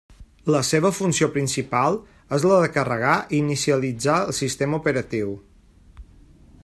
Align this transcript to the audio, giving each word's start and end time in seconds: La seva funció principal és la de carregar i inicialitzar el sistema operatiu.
La 0.53 0.61
seva 0.67 0.89
funció 0.99 1.27
principal 1.35 1.99
és 2.37 2.47
la 2.51 2.57
de 2.63 2.71
carregar 2.79 3.13
i 3.27 3.43
inicialitzar 3.43 4.17
el 4.23 4.35
sistema 4.41 4.81
operatiu. 4.83 5.37